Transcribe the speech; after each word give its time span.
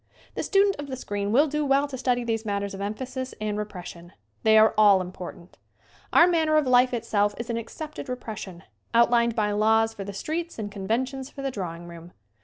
The 0.33 0.41
student 0.41 0.77
of 0.77 0.87
the 0.87 0.95
screen 0.95 1.31
will 1.31 1.45
do 1.45 1.63
well 1.63 1.85
to 1.87 1.95
study 1.95 2.23
these 2.23 2.43
matters 2.43 2.73
of 2.73 2.81
emphasis 2.81 3.35
and 3.39 3.55
repres 3.55 3.85
sion. 3.85 4.13
They 4.41 4.57
are 4.57 4.73
all 4.75 4.99
important. 4.99 5.59
Our 6.11 6.25
manner 6.25 6.57
of 6.57 6.65
life 6.65 6.91
itself 6.91 7.35
is 7.37 7.51
an 7.51 7.57
accepted 7.57 8.09
repression, 8.09 8.63
outlined 8.95 9.35
by 9.35 9.51
laws 9.51 9.93
for 9.93 10.03
the 10.03 10.11
streets 10.11 10.57
and 10.57 10.71
conventions 10.71 11.29
for 11.29 11.43
the 11.43 11.51
drawing 11.51 11.87
room. 11.87 12.13